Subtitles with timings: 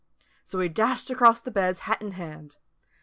[0.43, 2.55] So he dashed across the beds, hat in hand.